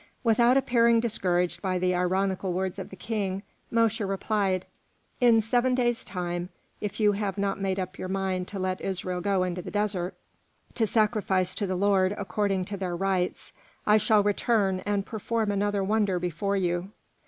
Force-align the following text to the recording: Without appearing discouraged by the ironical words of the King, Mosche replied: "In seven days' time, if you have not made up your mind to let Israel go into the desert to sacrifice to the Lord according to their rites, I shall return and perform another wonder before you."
Without 0.23 0.57
appearing 0.57 0.99
discouraged 0.99 1.61
by 1.61 1.77
the 1.77 1.93
ironical 1.93 2.53
words 2.53 2.79
of 2.79 2.89
the 2.89 2.95
King, 2.95 3.43
Mosche 3.71 3.99
replied: 3.99 4.65
"In 5.19 5.41
seven 5.41 5.75
days' 5.75 6.03
time, 6.03 6.49
if 6.79 6.99
you 6.99 7.11
have 7.11 7.37
not 7.37 7.61
made 7.61 7.79
up 7.79 7.99
your 7.99 8.07
mind 8.07 8.47
to 8.47 8.57
let 8.57 8.81
Israel 8.81 9.21
go 9.21 9.43
into 9.43 9.61
the 9.61 9.69
desert 9.69 10.15
to 10.73 10.87
sacrifice 10.87 11.53
to 11.53 11.67
the 11.67 11.75
Lord 11.75 12.15
according 12.17 12.65
to 12.65 12.77
their 12.77 12.95
rites, 12.95 13.53
I 13.85 13.97
shall 13.97 14.23
return 14.23 14.79
and 14.87 15.05
perform 15.05 15.51
another 15.51 15.83
wonder 15.83 16.17
before 16.17 16.57
you." 16.57 16.89